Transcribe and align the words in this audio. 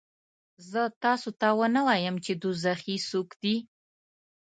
زه 0.71 0.81
تاسې 1.03 1.29
ته 1.39 1.47
ونه 1.57 1.81
وایم 1.87 2.15
چې 2.25 2.31
دوزخي 2.41 2.95
څوک 3.09 3.29
دي؟ 3.41 3.55